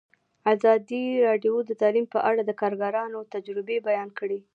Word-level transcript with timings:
ازادي 0.53 1.03
راډیو 1.27 1.55
د 1.69 1.71
تعلیم 1.81 2.05
په 2.13 2.19
اړه 2.29 2.41
د 2.45 2.51
کارګرانو 2.61 3.19
تجربې 3.33 3.77
بیان 3.87 4.09
کړي. 4.19 4.39